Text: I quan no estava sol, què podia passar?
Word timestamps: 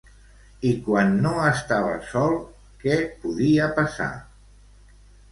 I 0.67 0.69
quan 0.85 1.11
no 1.25 1.33
estava 1.49 1.91
sol, 2.13 2.33
què 2.83 2.95
podia 3.25 3.67
passar? 3.77 4.09